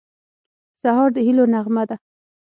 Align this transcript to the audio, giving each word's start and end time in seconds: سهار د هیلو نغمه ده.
سهار 0.81 1.09
د 1.15 1.17
هیلو 1.27 1.43
نغمه 1.53 1.83
ده. 1.89 1.95